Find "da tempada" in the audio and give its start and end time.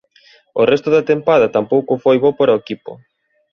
0.95-1.53